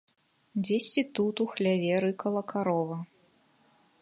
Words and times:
Дзесьці 0.67 1.03
тут 1.19 1.35
у 1.45 1.47
хляве 1.53 1.93
рыкала 2.07 2.41
карова. 2.53 2.97